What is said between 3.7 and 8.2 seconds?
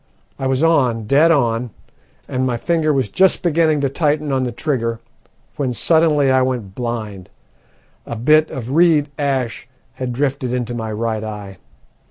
to tighten on the trigger, when suddenly I went blind a